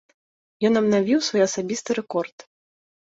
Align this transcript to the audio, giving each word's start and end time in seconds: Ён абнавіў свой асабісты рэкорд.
Ён 0.69 0.79
абнавіў 0.81 1.19
свой 1.27 1.41
асабісты 1.49 1.89
рэкорд. 2.01 2.37